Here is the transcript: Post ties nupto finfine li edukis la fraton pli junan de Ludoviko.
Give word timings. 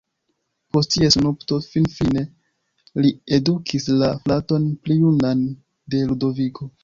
Post 0.75 0.93
ties 0.93 1.17
nupto 1.25 1.59
finfine 1.65 2.23
li 3.05 3.11
edukis 3.39 3.87
la 3.99 4.09
fraton 4.23 4.67
pli 4.87 4.97
junan 5.05 5.47
de 5.95 6.03
Ludoviko. 6.13 6.71